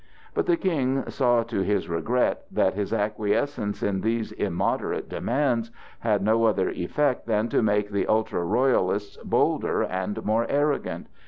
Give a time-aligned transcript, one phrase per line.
[0.33, 6.23] But the King saw to his regret that his acquiescence in these immoderate demands had
[6.23, 11.05] no other effect than to make the ultra Royalists bolder and more arrogant.